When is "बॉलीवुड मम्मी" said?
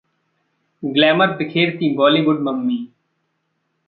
1.95-2.79